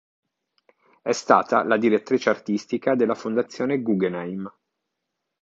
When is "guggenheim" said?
3.83-4.51